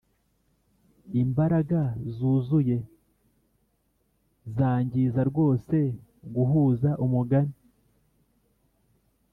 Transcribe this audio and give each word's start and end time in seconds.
imbaraga 1.21 1.81
zuzuye 2.15 2.77
zangiza 4.55 5.21
rwose 5.29 5.75
guhuza 6.35 6.89
umugani 7.05 7.55